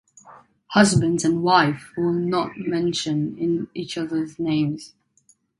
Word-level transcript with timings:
Husbands 0.69 1.23
and 1.23 1.43
wives 1.43 1.83
will 1.95 2.11
not 2.13 2.57
mention 2.57 3.67
each 3.75 3.99
other's 3.99 4.39
names. 4.39 4.95